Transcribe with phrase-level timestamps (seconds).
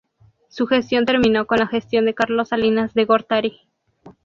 [0.49, 3.61] Su gestión terminó con la gestión de Carlos Salinas de Gortari.